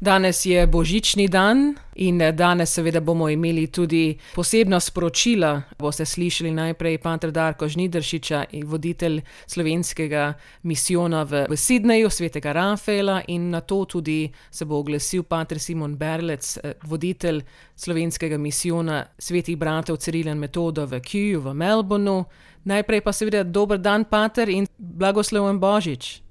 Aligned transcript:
Danes 0.00 0.46
je 0.46 0.66
božični 0.66 1.28
dan 1.28 1.74
in 1.94 2.18
danes 2.18 2.74
seveda 2.74 3.00
bomo 3.00 3.28
imeli 3.28 3.66
tudi 3.66 4.18
posebno 4.34 4.80
sporočilo. 4.80 5.62
Boste 5.78 6.04
slišali 6.04 6.50
najprej 6.50 6.98
Pater 6.98 7.30
Darko 7.30 7.68
Žnidršiča, 7.68 8.44
voditelj 8.64 9.20
slovenskega 9.46 10.34
misijona 10.62 11.22
v, 11.22 11.46
v 11.50 11.56
Sidneju, 11.56 12.10
svetega 12.10 12.52
Rafaela 12.52 13.22
in 13.26 13.50
na 13.50 13.60
to 13.60 13.84
tudi 13.84 14.30
se 14.50 14.64
bo 14.64 14.78
oglasil 14.78 15.22
Pater 15.22 15.58
Simon 15.58 15.96
Berlec, 15.96 16.58
voditelj 16.86 17.42
slovenskega 17.74 18.38
misijona 18.38 19.04
svetih 19.18 19.58
bratov 19.58 19.96
Cirila 19.96 20.30
in 20.30 20.38
Metoda 20.38 20.84
v 20.84 21.00
Kiju 21.00 21.40
v 21.40 21.54
Melbournu. 21.54 22.24
Najprej 22.64 23.00
pa 23.00 23.12
seveda 23.12 23.42
dober 23.42 23.78
dan, 23.78 24.04
Pater, 24.04 24.48
in 24.48 24.66
blagosloven 24.78 25.58
Božič. 25.58 26.22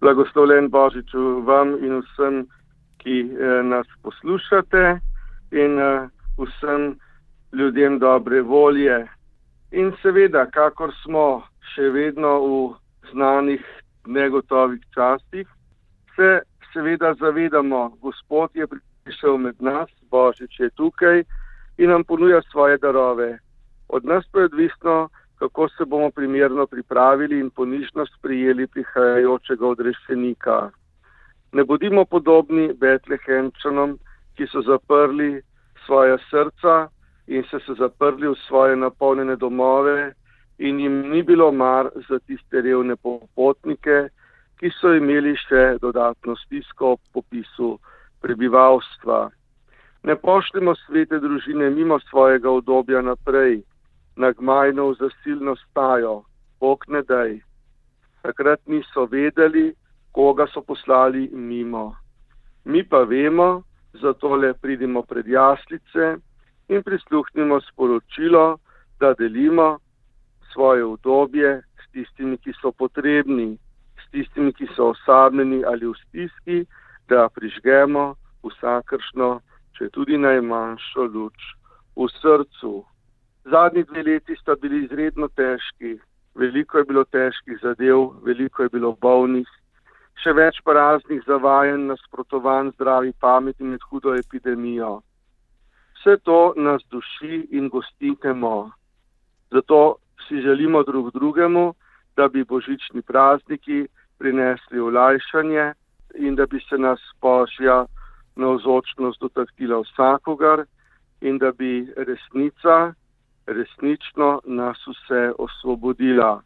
Blagoslovljen 0.00 0.70
Božič 0.70 1.12
vam 1.44 1.76
in 1.84 2.00
vsem 2.00 2.46
ki 3.06 3.20
eh, 3.22 3.62
nas 3.62 3.86
poslušate, 4.02 4.98
in 5.54 5.78
eh, 5.78 6.08
vsem 6.38 6.98
ljudem 7.52 7.98
dobre 7.98 8.42
volje. 8.42 9.06
In 9.70 9.92
seveda, 10.02 10.46
kakor 10.50 10.90
smo 11.04 11.44
še 11.74 11.86
vedno 11.94 12.32
v 12.42 12.56
znanih, 13.12 13.62
negotovih 14.06 14.82
časih, 14.94 15.46
se 16.16 16.40
seveda 16.72 17.14
zavedamo, 17.20 17.88
Gospod 18.02 18.50
je 18.54 18.66
prišel 19.04 19.38
med 19.38 19.62
nas, 19.62 19.90
Božič 20.10 20.58
je 20.60 20.70
tukaj 20.74 21.22
in 21.78 21.90
nam 21.90 22.04
ponuja 22.04 22.40
svoje 22.50 22.78
darove. 22.82 23.38
Od 23.88 24.04
nas 24.04 24.26
pa 24.32 24.40
je 24.40 24.50
odvisno, 24.50 25.08
kako 25.38 25.68
se 25.68 25.84
bomo 25.84 26.10
primerno 26.10 26.66
pripravili 26.66 27.38
in 27.38 27.50
ponižno 27.50 28.06
sprijeli 28.06 28.66
prihajajočega 28.66 29.66
odrešenika. 29.66 30.58
Ne 31.56 31.64
bodimo 31.64 32.04
podobni 32.04 32.66
Betlehemčanom, 32.80 33.94
ki 34.36 34.44
so 34.52 34.60
zaprli 34.62 35.40
svoje 35.86 36.18
srca 36.30 36.74
in 37.26 37.46
so 37.48 37.60
se 37.64 37.74
zaprli 37.78 38.28
v 38.28 38.36
svoje 38.46 38.76
napolnjene 38.76 39.36
domove, 39.36 40.12
in 40.58 40.80
jim 40.80 40.98
ni 41.08 41.22
bilo 41.22 41.52
mar 41.52 41.88
za 42.08 42.18
tiste 42.18 42.60
revne 42.60 42.96
popotnike, 42.96 43.96
ki 44.60 44.72
so 44.80 44.92
imeli 44.98 45.32
še 45.46 45.78
dodatno 45.80 46.36
stisko 46.42 46.92
ob 46.96 47.00
popisu 47.16 47.70
prebivalstva. 48.20 49.22
Ne 50.04 50.16
pošljemo 50.16 50.76
svete 50.84 51.22
družine 51.24 51.70
mimo 51.70 51.98
svojega 52.10 52.52
obdobja 52.52 53.00
naprej, 53.00 53.62
na 54.16 54.32
gmajno 54.36 54.90
v 54.90 55.00
zasilno 55.00 55.56
stajo, 55.64 56.20
bog 56.60 56.84
ne 56.88 57.00
daj. 57.02 57.38
Takrat 58.28 58.60
niso 58.66 59.08
vedeli, 59.08 59.70
koga 60.16 60.46
so 60.46 60.62
poslali 60.62 61.28
mimo. 61.32 61.96
Mi 62.64 62.84
pa 62.84 63.04
vemo, 63.04 63.62
zato 64.00 64.36
le 64.36 64.54
pridimo 64.54 65.02
pred 65.02 65.26
jaslice 65.28 66.16
in 66.68 66.82
prisluhnimo 66.82 67.60
sporočilo, 67.60 68.58
da 69.00 69.12
delimo 69.14 69.78
svoje 70.52 70.84
obdobje 70.84 71.60
s 71.60 71.90
tistimi, 71.92 72.38
ki 72.38 72.52
so 72.60 72.72
potrebni, 72.72 73.58
s 74.00 74.10
tistimi, 74.10 74.52
ki 74.52 74.66
so 74.76 74.88
osamljeni 74.94 75.60
ali 75.64 75.86
v 75.86 75.92
stiski, 76.06 76.64
da 77.08 77.28
prižgemo 77.28 78.14
vsakršno, 78.40 79.28
če 79.76 79.90
tudi 79.92 80.16
najmanjšo 80.16 81.10
luč 81.12 81.36
v 81.96 82.08
srcu. 82.16 82.72
Zadnji 83.44 83.84
dve 83.84 84.02
leti 84.02 84.36
sta 84.40 84.56
bili 84.56 84.84
izredno 84.84 85.28
težki, 85.28 85.98
veliko 86.34 86.78
je 86.78 86.88
bilo 86.88 87.04
težkih 87.04 87.60
zadev, 87.62 88.16
veliko 88.24 88.64
je 88.64 88.72
bilo 88.72 88.96
bolnih, 89.00 89.48
še 90.22 90.32
več 90.32 90.60
pa 90.64 90.74
raznih 90.76 91.22
zavajanj, 91.26 91.86
nasprotovanj 91.90 92.72
zdravi 92.76 93.12
pameti 93.20 93.64
med 93.64 93.82
hudo 93.90 94.14
epidemijo. 94.16 95.00
Vse 95.98 96.16
to 96.24 96.54
nas 96.56 96.82
duši 96.90 97.46
in 97.58 97.68
gostitemo. 97.68 98.70
Zato 99.50 99.96
si 100.26 100.40
želimo 100.42 100.82
drug 100.82 101.12
drugemu, 101.12 101.74
da 102.16 102.28
bi 102.28 102.44
božični 102.44 103.02
prazniki 103.02 103.86
prinesli 104.18 104.80
olajšanje 104.80 105.72
in 106.14 106.34
da 106.34 106.46
bi 106.46 106.60
se 106.68 106.78
nas 106.78 107.00
božja 107.20 107.84
navzočnost 108.36 109.20
dotaknila 109.20 109.80
vsakogar 109.84 110.64
in 111.20 111.38
da 111.38 111.52
bi 111.52 111.92
resnica 111.96 112.94
resnično 113.46 114.40
nas 114.44 114.78
vse 114.86 115.32
osvobodila. 115.38 116.42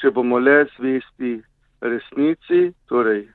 Če 0.00 0.10
bomo 0.10 0.38
le 0.38 0.64
zvesti 0.76 1.38
resnici, 1.84 2.72
torej 2.88 3.28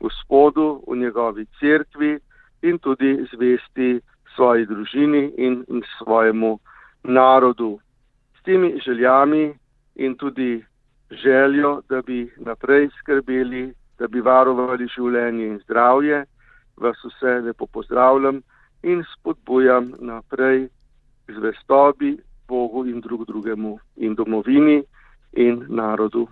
Gospodu 0.00 0.82
v 0.88 0.96
njegovi 0.96 1.46
cerkvi 1.60 2.18
in 2.62 2.78
tudi 2.78 3.26
zvesti 3.32 4.00
svoji 4.34 4.66
družini 4.66 5.32
in, 5.36 5.64
in 5.68 5.82
svojemu 5.98 6.58
narodu. 7.04 7.78
S 8.38 8.42
temi 8.42 8.80
željami 8.84 9.54
in 9.94 10.16
tudi 10.16 10.64
željo, 11.10 11.80
da 11.88 12.02
bi 12.02 12.32
naprej 12.36 12.88
skrbeli, 12.98 13.74
da 13.98 14.08
bi 14.08 14.20
varovali 14.20 14.88
življenje 14.96 15.46
in 15.46 15.58
zdravje, 15.64 16.24
vas 16.76 16.96
vse 17.04 17.40
lepo 17.46 17.66
pozdravljam 17.66 18.42
in 18.82 19.04
spodbujam 19.14 19.92
naprej 20.00 20.68
k 21.26 21.34
zvestobi 21.38 22.16
Bogu 22.48 22.86
in 22.86 23.00
drug 23.00 23.26
drugemu 23.26 23.78
in 23.96 24.14
domovini 24.14 24.82
in 25.32 25.66
narodu. 25.68 26.26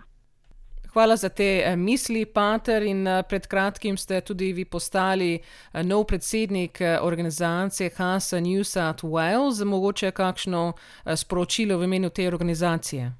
Hvala 0.93 1.17
za 1.17 1.29
te 1.29 1.63
eh, 1.65 1.77
misli, 1.77 2.27
Pater. 2.27 2.83
In 2.83 3.07
eh, 3.07 3.23
pred 3.29 3.47
kratkim 3.47 3.97
ste 3.97 4.21
tudi 4.21 4.53
vi 4.53 4.65
postali 4.65 5.35
eh, 5.35 5.83
nov 5.83 6.05
predsednik 6.05 6.81
organizacije 7.03 7.91
Hasa 7.97 8.41
New 8.41 8.65
South 8.65 9.05
Wales. 9.05 9.65
Mogoče 9.65 10.11
kakšno 10.11 10.73
sporočilo 11.17 11.79
v 11.79 11.85
imenu 11.85 12.11
te 12.11 12.27
organizacije? 12.29 13.13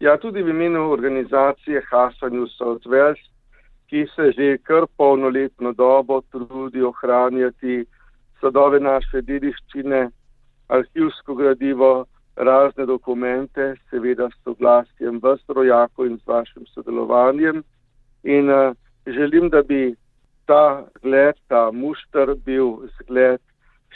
Ja, 0.00 0.16
tudi 0.18 0.42
v 0.42 0.48
imenu 0.48 0.90
organizacije 0.90 1.82
Hasa 1.90 2.28
New 2.28 2.46
South 2.58 2.86
Wales, 2.86 3.22
ki 3.88 4.06
se 4.16 4.32
že 4.36 4.58
kar 4.58 4.84
polnoletno 4.96 5.72
dobo 5.72 6.20
trudi 6.20 6.82
ohranjati 6.82 7.84
sadove 8.40 8.80
naše 8.80 9.22
dediščine, 9.22 10.10
arhivsko 10.68 11.34
gradivo, 11.34 12.04
razne 12.36 12.86
dokumente, 12.86 13.74
seveda 13.90 14.28
s 14.30 14.44
soglasjem 14.44 15.20
vas, 15.22 15.40
rojako 15.48 16.06
in 16.06 16.18
s 16.18 16.26
vašim 16.26 16.66
sodelovanjem. 16.66 17.62
In 18.22 18.50
uh, 18.50 18.74
želim, 19.06 19.48
da 19.48 19.62
bi 19.62 19.94
ta 20.46 20.84
gled, 21.02 21.34
ta 21.48 21.70
mušter 21.72 22.34
bil 22.44 22.88
zgled 22.98 23.40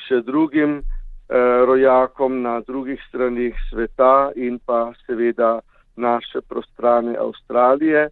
še 0.06 0.20
drugim 0.22 0.78
uh, 0.78 0.84
rojakom 1.66 2.42
na 2.42 2.60
drugih 2.60 3.00
stranih 3.08 3.54
sveta 3.70 4.30
in 4.36 4.58
pa 4.58 4.92
seveda 5.06 5.60
naše 5.96 6.40
prostrane 6.48 7.16
Avstralije. 7.16 8.08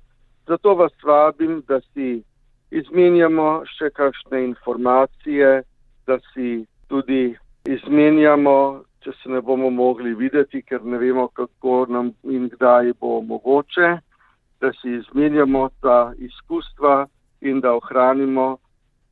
Zato 0.47 0.75
vas 0.75 0.93
vabim, 1.03 1.63
da 1.69 1.81
si 1.81 2.23
izmenjamo 2.71 3.63
še 3.77 3.91
kakšne 3.91 4.45
informacije, 4.45 5.63
da 6.07 6.19
si 6.33 6.65
tudi 6.89 7.37
izmenjamo 7.65 8.85
če 9.05 9.13
se 9.21 9.29
ne 9.29 9.41
bomo 9.45 9.69
mogli 9.71 10.15
videti, 10.17 10.63
ker 10.63 10.85
ne 10.85 10.99
vemo, 10.99 11.29
kako 11.37 11.85
nam 11.93 12.13
in 12.25 12.49
kdaj 12.49 12.95
bo 13.01 13.21
mogoče, 13.21 13.89
da 14.61 14.71
si 14.81 14.95
izmenjamo 14.97 15.69
ta 15.85 16.13
izkustva 16.17 17.05
in 17.45 17.61
da 17.61 17.75
ohranimo 17.77 18.47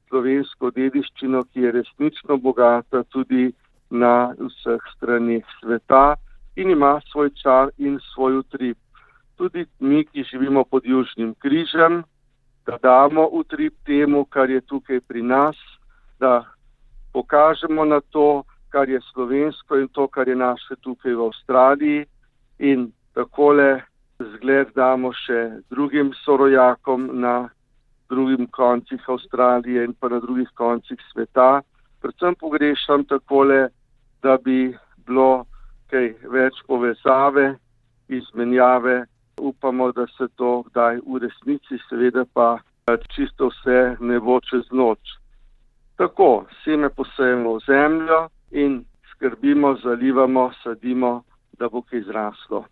slovensko 0.09 0.71
dediščino, 0.77 1.43
ki 1.53 1.67
je 1.67 1.73
resnično 1.77 2.39
bogata 2.41 3.03
tudi 3.13 3.51
na 3.91 4.33
vseh 4.39 4.87
stranih 4.95 5.45
sveta 5.61 6.15
in 6.57 6.73
ima 6.73 6.95
svoj 7.11 7.31
čar 7.43 7.73
in 7.79 7.99
svoj 8.13 8.39
utrip. 8.41 8.79
Tudi 9.37 9.67
mi, 9.81 10.05
ki 10.05 10.25
živimo 10.31 10.65
pod 10.65 10.89
Južnim 10.89 11.35
križem, 11.35 12.03
da 12.67 12.79
damo 12.81 13.27
utrip 13.33 13.75
temu, 13.85 14.25
kar 14.25 14.51
je 14.51 14.61
tukaj 14.61 15.01
pri 15.09 15.23
nas, 15.23 15.57
da 16.21 16.45
pokažemo 17.13 17.85
na 17.85 18.01
to, 18.01 18.45
kar 18.73 18.89
je 18.89 19.01
slovensko 19.13 19.79
in 19.79 19.89
to, 19.89 20.09
kar 20.09 20.29
je 20.29 20.37
naše 20.37 20.77
tukaj 20.81 21.15
v 21.15 21.27
Avstraliji. 21.29 22.05
In 22.59 22.93
takole 23.15 23.83
zgled 24.19 24.73
damo 24.75 25.13
še 25.13 25.63
drugim 25.71 26.13
sorojakom 26.25 27.11
na 27.21 27.51
drugih 28.09 28.49
koncih 28.51 29.09
Avstralije 29.09 29.85
in 29.85 29.95
pa 29.95 30.09
na 30.09 30.21
drugih 30.21 30.49
koncih 30.55 30.99
sveta. 31.13 31.63
Predvsem 32.01 32.35
pogrešam 32.41 33.05
takole, 33.05 33.69
da 34.23 34.37
bi 34.37 34.75
bilo 35.07 35.45
kaj 35.91 36.15
več 36.31 36.61
povezave, 36.67 37.55
izmenjave. 38.09 39.05
Upamo, 39.41 39.93
da 39.93 40.07
se 40.07 40.29
to 40.37 40.63
kdaj 40.69 41.01
v 41.07 41.19
resnici, 41.25 41.79
seveda 41.89 42.25
pa 42.35 42.59
čisto 43.15 43.49
vse 43.49 43.97
ne 44.01 44.21
bo 44.21 44.41
čez 44.41 44.69
noč. 44.71 45.01
Tako, 45.97 46.47
seme 46.65 46.91
posejemo 46.91 47.57
v 47.57 47.65
zemljo, 47.67 48.21
in 48.53 48.85
skrbimo, 49.13 49.77
zalivamo, 49.83 50.51
sadimo, 50.63 51.23
da 51.59 51.69
bo 51.69 51.83
kaj 51.83 52.07
zraslo. 52.09 52.65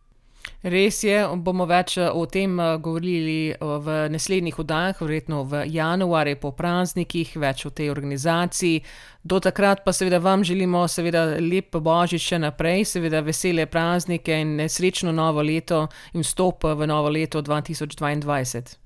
Res 0.61 0.99
je, 1.05 1.17
bomo 1.41 1.65
več 1.69 1.97
eh, 1.97 2.09
o 2.13 2.27
tem 2.29 2.59
eh, 2.61 2.75
govorili 2.85 3.53
eh, 3.53 3.61
v 3.61 3.97
naslednjih 4.13 4.59
oddajah, 4.61 4.99
verjetno 5.01 5.43
v 5.49 5.63
januarju 5.73 6.37
po 6.41 6.53
praznikih, 6.57 7.33
več 7.41 7.65
o 7.69 7.73
tej 7.73 7.91
organizaciji. 7.93 8.83
Do 9.25 9.41
takrat 9.41 9.85
pa 9.85 9.93
seveda 9.97 10.21
vam 10.21 10.45
želimo 10.45 10.87
seveda 10.89 11.39
lep 11.41 11.77
božič 11.77 12.25
še 12.33 12.41
naprej, 12.45 12.85
seveda 12.93 13.23
vesele 13.25 13.67
praznike 13.69 14.37
in 14.37 14.69
srečno 14.69 15.13
novo 15.17 15.45
leto 15.45 15.87
in 16.13 16.25
vstop 16.25 16.69
v 16.77 16.89
novo 16.89 17.13
leto 17.13 17.41
2022. 17.45 18.77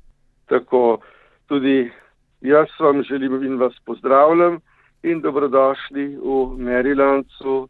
Tako, 0.50 1.00
tudi 1.50 1.90
jaz 2.42 2.70
vam 2.78 3.02
želim 3.02 3.42
in 3.42 3.58
vas 3.58 3.74
pozdravljam 3.86 4.60
in 5.04 5.20
dobrodošli 5.20 6.16
v 6.16 6.58
Marylandu 6.58 7.68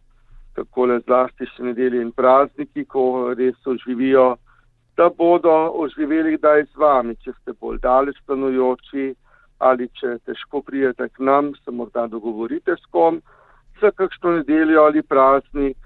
tako 0.55 0.87
le 0.87 1.01
zlasti 1.03 1.47
še 1.51 1.67
nedelje 1.67 2.03
in 2.03 2.13
prazniki, 2.15 2.85
ko 2.87 3.35
res 3.39 3.59
oživijo, 3.67 4.37
da 4.97 5.09
bodo 5.11 5.55
oživeli 5.83 6.37
kdaj 6.39 6.67
z 6.71 6.79
vami, 6.79 7.17
če 7.25 7.35
ste 7.41 7.55
bolj 7.61 7.81
daleč 7.83 8.21
stanujoči 8.23 9.15
ali 9.59 9.89
če 9.99 10.19
težko 10.27 10.63
prijete 10.63 11.09
k 11.09 11.25
nam, 11.27 11.53
se 11.65 11.71
morda 11.71 12.07
dogovorite 12.11 12.77
s 12.79 12.87
kom 12.95 13.21
za 13.81 13.91
kakšno 13.91 14.37
nedeljo 14.39 14.85
ali 14.87 15.03
praznik, 15.03 15.79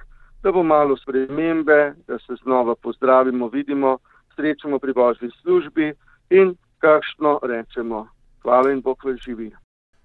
da 0.43 0.53
bo 0.53 0.63
malo 0.63 0.97
spremembe, 0.97 1.95
da 2.09 2.19
se 2.19 2.37
znova 2.43 2.75
pozdravimo, 2.75 3.49
vidimo, 3.49 3.99
srečamo 4.35 4.79
pri 4.79 4.93
božji 4.93 5.31
službi 5.41 5.93
in 6.31 6.55
kakšno 6.85 7.39
rečemo. 7.43 8.07
Hvala 8.43 8.73
in 8.73 8.81
Bog 8.85 9.05
vas 9.05 9.21
živi. 9.25 9.51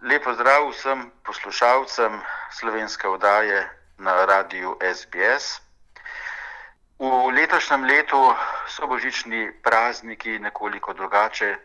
Lepo 0.03 0.33
zdrav 0.33 0.65
vsem 0.67 1.11
poslušalcem 1.23 2.21
slovenske 2.51 3.07
oddaje 3.07 3.69
na 3.97 4.25
radiju 4.25 4.75
SBS. 4.95 5.61
V 6.99 7.31
letošnjem 7.31 7.85
letu 7.87 8.35
so 8.67 8.87
božični 8.87 9.51
prazniki 9.63 10.39
nekoliko 10.39 10.93
drugače 10.93 11.55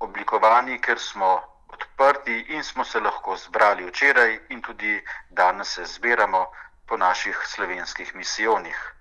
oblikovani, 0.00 0.80
ker 0.82 0.98
smo 0.98 1.30
odprti 1.68 2.40
in 2.48 2.64
smo 2.64 2.84
se 2.84 3.00
lahko 3.00 3.36
zbrali 3.36 3.86
včeraj 3.86 4.40
in 4.48 4.62
tudi 4.62 5.04
danes 5.30 5.74
se 5.74 5.84
zbiramo 5.84 6.50
po 6.86 6.96
naših 6.96 7.38
slovenskih 7.46 8.14
misijonih. 8.14 8.94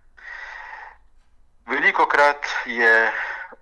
Veliko 1.65 2.05
krat 2.05 2.45
je 2.65 3.11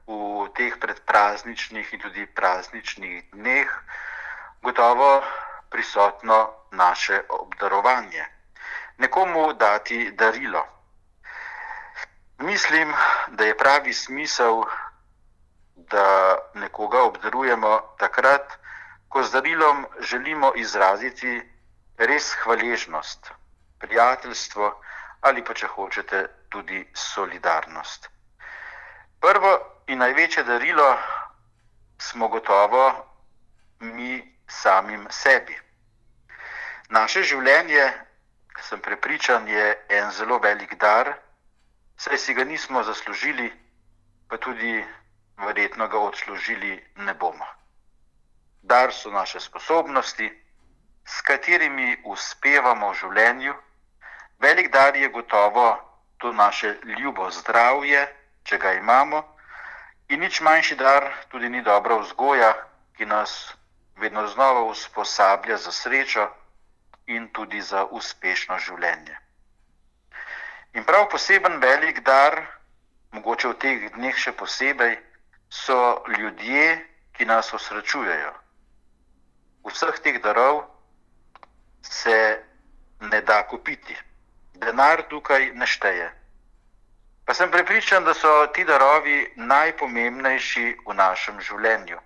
v 0.08 0.50
teh 0.52 0.76
predprazničnih 0.76 1.94
in 1.94 2.00
tudi 2.00 2.26
prazničnih 2.26 3.24
dneh 3.32 3.72
gotovo 4.62 5.24
prisotno 5.70 6.50
naše 6.72 7.22
obdarovanje 7.30 8.26
nekomu 8.98 9.54
dati 9.54 10.12
darilo. 10.12 10.66
Mislim, 12.38 12.94
da 13.28 13.44
je 13.44 13.58
pravi 13.58 13.94
smisel, 13.94 14.64
da 15.76 16.38
nekoga 16.54 17.02
obdarujemo 17.02 17.82
takrat, 17.98 18.54
ko 19.10 19.24
z 19.24 19.32
darilom 19.32 19.86
želimo 20.00 20.52
izraziti 20.56 21.52
res 21.98 22.34
hvaležnost, 22.44 23.32
prijateljstvo 23.80 24.82
ali 25.22 25.44
pa 25.44 25.54
če 25.54 25.68
hočete 25.68 26.28
tudi 26.50 26.88
solidarnost. 26.94 28.10
Prvo 29.20 29.60
in 29.88 30.00
največje 30.00 30.44
darilo 30.44 30.98
smo 31.98 32.28
gotovo 32.28 33.06
mi 33.80 34.37
samim 34.48 35.08
sebi. 35.10 35.58
Naše 36.90 37.24
življenje 37.24 37.94
sem 38.62 38.80
prepričan, 38.80 39.48
je 39.48 39.86
en 39.90 40.12
zelo 40.12 40.40
velik 40.40 40.78
dar, 40.80 41.14
saj 41.98 42.18
si 42.18 42.34
ga 42.34 42.44
nismo 42.44 42.84
zaslužili, 42.84 43.52
pa 44.30 44.38
tudi 44.38 44.86
verjetno 45.38 45.88
ga 45.88 45.98
odslužili 45.98 46.86
ne 46.96 47.14
bomo. 47.14 47.46
Dar 48.62 48.94
so 48.94 49.12
naše 49.12 49.40
sposobnosti, 49.40 50.32
s 51.08 51.22
katerimi 51.22 52.02
uspevamo 52.04 52.92
v 52.92 53.00
življenju. 53.00 53.54
Velik 54.40 54.72
dar 54.72 54.96
je 54.96 55.10
gotovo 55.10 55.78
to 56.18 56.34
naše 56.34 56.76
ljubo 57.00 57.30
zdravje, 57.32 58.08
če 58.44 58.58
ga 58.58 58.74
imamo, 58.74 59.24
in 60.10 60.20
nič 60.20 60.42
manjši 60.42 60.76
dar 60.76 61.14
tudi 61.30 61.50
ni 61.50 61.62
dobra 61.62 61.98
vzgoja, 62.02 62.54
ki 62.98 63.06
nas 63.06 63.57
vedno 63.98 64.28
znova 64.28 64.64
usposablja 64.64 65.58
za 65.58 65.72
srečo 65.72 66.30
in 67.06 67.30
tudi 67.34 67.62
za 67.62 67.86
uspešno 67.86 68.60
življenje. 68.60 69.18
In 70.74 70.84
prav 70.84 71.08
poseben 71.10 71.60
velik 71.60 72.00
dar, 72.06 72.42
mogoče 73.12 73.48
v 73.48 73.58
teh 73.64 73.86
dneh 73.96 74.18
še 74.18 74.32
posebej, 74.32 74.98
so 75.50 76.04
ljudje, 76.18 76.86
ki 77.16 77.26
nas 77.26 77.54
osrečujejo. 77.54 78.34
Vseh 79.68 80.00
teh 80.04 80.20
darov 80.22 80.66
se 81.82 82.44
ne 83.00 83.22
da 83.22 83.42
kupiti, 83.48 83.96
denar 84.54 85.04
tukaj 85.10 85.52
ne 85.56 85.66
šteje. 85.68 86.12
Pa 87.26 87.34
sem 87.34 87.52
prepričan, 87.52 88.04
da 88.04 88.14
so 88.14 88.48
ti 88.56 88.64
darovi 88.64 89.34
najpomembnejši 89.36 90.68
v 90.86 90.94
našem 90.94 91.42
življenju 91.42 92.00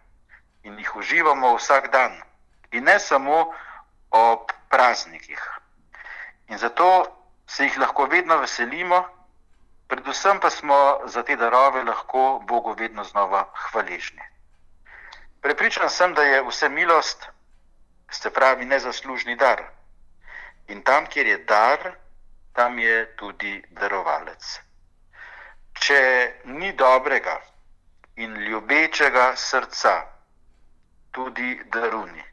in 0.63 0.77
jih 0.79 0.95
uživamo 0.95 1.55
vsak 1.55 1.91
dan. 1.91 2.21
In 2.71 2.83
ne 2.83 2.99
samo 2.99 3.53
ob 4.09 4.51
praznikih. 4.69 5.41
In 6.47 6.57
zato 6.57 7.17
se 7.47 7.63
jih 7.63 7.77
lahko 7.77 8.05
vedno 8.05 8.37
veselimo, 8.37 9.03
predvsem 9.87 10.39
pa 10.39 10.49
smo 10.49 10.99
za 11.05 11.23
te 11.23 11.35
darove 11.35 11.83
lahko 11.83 12.39
Bogu 12.47 12.73
vedno 12.73 13.03
znova 13.03 13.45
hvaležni. 13.53 14.23
Prepričan 15.41 15.89
sem, 15.89 16.13
da 16.13 16.23
je 16.23 16.43
vse 16.47 16.69
milost, 16.69 17.25
se 18.11 18.29
pravi, 18.29 18.65
nezaslužni 18.65 19.35
dar. 19.35 19.63
In 20.67 20.83
tam, 20.83 21.05
kjer 21.05 21.27
je 21.27 21.37
dar, 21.37 21.91
tam 22.53 22.79
je 22.79 23.15
tudi 23.15 23.63
darovalec. 23.69 24.59
Če 25.73 26.01
ni 26.45 26.73
dobrega 26.73 27.39
in 28.15 28.35
ljubečega 28.35 29.33
srca, 29.35 29.95
tudi 31.11 31.61
daruni. 31.71 32.23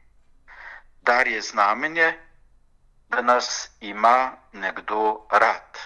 Dar 1.01 1.27
je 1.27 1.41
znamenje, 1.41 2.13
da 3.09 3.21
nas 3.21 3.71
ima 3.79 4.31
nekdo 4.51 5.27
rad. 5.31 5.77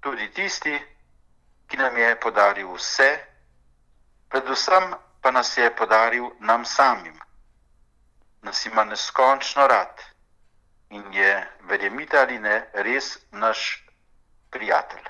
Tudi 0.00 0.30
tisti, 0.30 0.78
ki 1.68 1.76
nam 1.76 1.96
je 1.96 2.20
podaril 2.20 2.74
vse, 2.74 3.10
predvsem 4.28 4.94
pa 5.20 5.30
nas 5.30 5.56
je 5.56 5.76
podaril 5.76 6.30
nam 6.40 6.64
samim. 6.64 7.20
Nas 8.42 8.66
ima 8.66 8.84
neskončno 8.84 9.66
rad 9.66 10.00
in 10.90 11.12
je, 11.12 11.48
verjemite 11.60 12.18
ali 12.18 12.38
ne, 12.38 12.70
res 12.72 13.18
naš 13.30 13.86
prijatelj. 14.50 15.04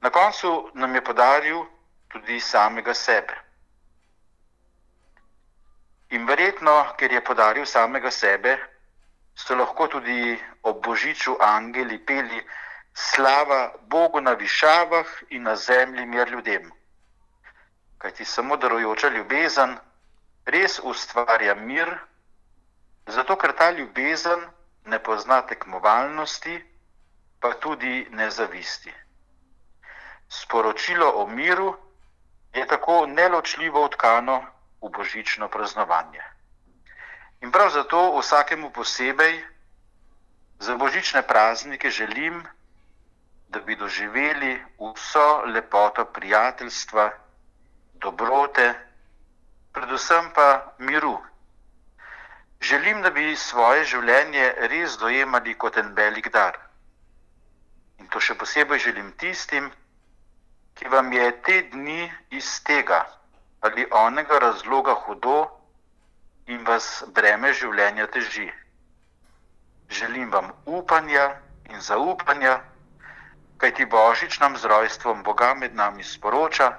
Na 0.00 0.10
koncu 0.10 0.70
nam 0.74 0.94
je 0.94 1.04
podaril 1.04 1.64
tudi 2.08 2.40
samega 2.40 2.94
sebe. 2.94 3.49
In 6.10 6.26
verjetno, 6.26 6.94
ker 6.98 7.12
je 7.12 7.20
podaril 7.20 7.66
samega 7.66 8.10
sebe, 8.10 8.56
so 9.34 9.54
lahko 9.54 9.86
tudi 9.86 10.38
ob 10.62 10.82
božiču 10.82 11.36
angeli 11.40 11.98
peli 11.98 12.40
slava 12.94 13.72
Bogu 13.86 14.20
na 14.20 14.32
višavah 14.32 15.06
in 15.30 15.42
na 15.42 15.56
zemlji 15.56 16.06
mir 16.06 16.28
ljudem. 16.28 16.72
Kajti 17.98 18.24
samo 18.24 18.56
darujoča 18.56 19.08
ljubezen 19.08 19.78
res 20.46 20.80
ustvarja 20.82 21.54
mir, 21.54 21.88
zato 23.06 23.36
ker 23.36 23.52
ta 23.52 23.70
ljubezen 23.70 24.40
ne 24.84 24.98
pozna 24.98 25.42
tekmovalnosti, 25.46 26.58
pa 27.40 27.52
tudi 27.54 28.06
nezavisti. 28.10 28.92
Sporočilo 30.28 31.10
o 31.10 31.26
miru 31.26 31.76
je 32.54 32.66
tako 32.66 33.06
neločljivo 33.06 33.84
utkano 33.84 34.46
v 34.82 34.88
božično 34.88 35.48
praznovanje. 35.48 36.22
In 37.40 37.52
prav 37.52 37.70
zato 37.70 38.18
vsakemu 38.18 38.70
posebej 38.70 39.44
za 40.60 40.76
božične 40.76 41.22
praznike 41.22 41.90
želim, 41.90 42.44
da 43.48 43.60
bi 43.60 43.76
doživeli 43.76 44.62
vso 44.78 45.42
lepoto 45.46 46.04
prijateljstva, 46.04 47.10
dobrote, 47.94 48.74
predvsem 49.72 50.30
pa 50.34 50.74
miru. 50.78 51.18
Želim, 52.60 53.02
da 53.02 53.10
bi 53.10 53.36
svoje 53.36 53.84
življenje 53.84 54.54
res 54.68 54.98
dojemali 54.98 55.54
kot 55.54 55.76
en 55.76 55.94
velik 55.94 56.28
dar. 56.32 56.58
In 57.98 58.08
to 58.08 58.20
še 58.20 58.34
posebej 58.34 58.78
želim 58.78 59.12
tistim, 59.16 59.72
ki 60.74 60.88
vam 60.88 61.12
je 61.12 61.32
te 61.42 61.62
dni 61.72 62.12
iz 62.30 62.60
tega 62.64 63.19
ali 63.60 63.86
onega 63.90 64.38
razloga 64.38 64.94
hudo 64.94 65.48
in 66.46 66.64
vas 66.64 67.04
breme 67.14 67.52
življenja 67.52 68.06
teži. 68.06 68.50
Želim 69.90 70.30
vam 70.30 70.52
upanja 70.66 71.26
in 71.70 71.80
zaupanja, 71.80 72.60
kajti 73.58 73.86
Božič 73.86 74.38
nam 74.40 74.56
z 74.56 74.64
rojstvom 74.64 75.22
Boga 75.22 75.54
med 75.54 75.74
nami 75.74 76.04
sporoča, 76.04 76.72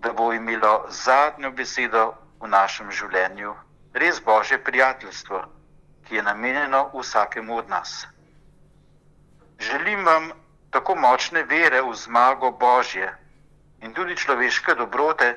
da 0.00 0.12
bo 0.12 0.32
imelo 0.32 0.86
zadnjo 0.88 1.50
besedo 1.50 2.14
v 2.40 2.48
našem 2.48 2.90
življenju 2.90 3.54
res 3.92 4.20
Božje 4.24 4.64
prijateljstvo, 4.64 5.44
ki 6.04 6.16
je 6.16 6.22
namenjeno 6.22 6.90
vsakemu 6.94 7.56
od 7.56 7.68
nas. 7.68 8.06
Želim 9.60 10.04
vam 10.04 10.30
tako 10.70 10.94
močne 10.94 11.42
vere 11.42 11.82
v 11.82 11.94
zmago 11.94 12.50
Božje 12.50 13.12
in 13.80 13.92
tudi 13.94 14.16
človeške 14.16 14.74
dobrote, 14.74 15.36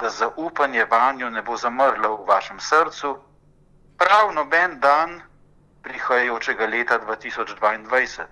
da 0.00 0.08
zaupanje 0.08 0.84
vanjo 0.84 1.30
ne 1.30 1.42
bo 1.42 1.56
zamrlo 1.56 2.16
v 2.16 2.26
vašem 2.26 2.60
srcu, 2.60 3.18
prav 3.98 4.32
noben 4.34 4.80
dan 4.80 5.22
prihajajočega 5.82 6.66
leta 6.66 6.98
2022, 6.98 8.26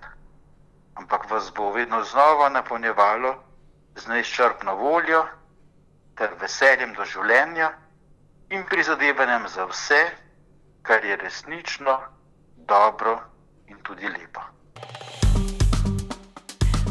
ampak 0.94 1.30
vas 1.30 1.52
bo 1.52 1.72
vedno 1.72 2.02
znova 2.04 2.48
napolnjevalo 2.48 3.34
z 3.96 4.06
neizčrpno 4.06 4.74
voljo 4.74 5.24
ter 6.16 6.30
veseljem 6.40 6.94
do 6.94 7.04
življenja 7.04 7.72
in 8.48 8.64
prizadevanjem 8.64 9.48
za 9.48 9.64
vse, 9.64 10.02
kar 10.82 11.04
je 11.04 11.16
resnično 11.16 12.00
dobro 12.56 13.18
in 13.66 13.82
tudi 13.82 14.08
lepo. 14.08 14.40